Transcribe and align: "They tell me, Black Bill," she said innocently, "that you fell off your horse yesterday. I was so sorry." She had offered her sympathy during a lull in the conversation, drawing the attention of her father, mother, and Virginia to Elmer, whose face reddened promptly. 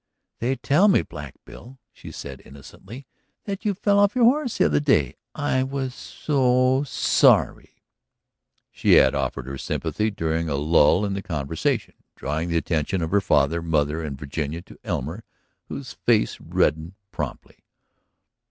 "They 0.39 0.55
tell 0.55 0.87
me, 0.87 1.03
Black 1.03 1.35
Bill," 1.45 1.77
she 1.93 2.11
said 2.11 2.41
innocently, 2.43 3.05
"that 3.43 3.65
you 3.65 3.75
fell 3.75 3.99
off 3.99 4.15
your 4.15 4.23
horse 4.25 4.59
yesterday. 4.59 5.15
I 5.35 5.61
was 5.61 5.93
so 5.93 6.81
sorry." 6.87 7.83
She 8.71 8.93
had 8.93 9.13
offered 9.13 9.45
her 9.45 9.59
sympathy 9.59 10.09
during 10.09 10.49
a 10.49 10.55
lull 10.55 11.05
in 11.05 11.13
the 11.13 11.21
conversation, 11.21 11.93
drawing 12.15 12.49
the 12.49 12.57
attention 12.57 13.03
of 13.03 13.11
her 13.11 13.21
father, 13.21 13.61
mother, 13.61 14.01
and 14.01 14.17
Virginia 14.17 14.63
to 14.63 14.79
Elmer, 14.83 15.23
whose 15.67 15.93
face 15.93 16.39
reddened 16.41 16.93
promptly. 17.11 17.63